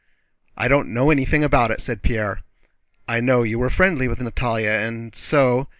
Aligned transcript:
"I 0.57 0.67
don't 0.67 0.95
know 0.95 1.11
anything 1.11 1.43
about 1.43 1.69
it," 1.69 1.79
said 1.79 2.01
Pierre. 2.01 2.39
"I 3.07 3.19
know 3.19 3.43
you 3.43 3.59
were 3.59 3.69
friendly 3.69 4.07
with 4.07 4.19
Natalie, 4.19 4.65
and 4.67 5.13
so... 5.13 5.67